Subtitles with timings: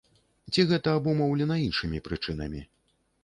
[0.51, 2.61] Ці гэта абумоўлена іншымі прычынамі?